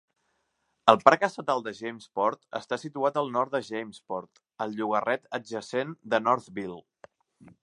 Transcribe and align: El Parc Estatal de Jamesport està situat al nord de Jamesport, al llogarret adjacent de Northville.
El 0.93 0.95
Parc 1.09 1.25
Estatal 1.27 1.61
de 1.67 1.73
Jamesport 1.81 2.41
està 2.61 2.81
situat 2.85 3.21
al 3.23 3.31
nord 3.37 3.53
de 3.59 3.63
Jamesport, 3.69 4.43
al 4.67 4.77
llogarret 4.81 5.33
adjacent 5.41 5.97
de 6.15 6.27
Northville. 6.31 6.85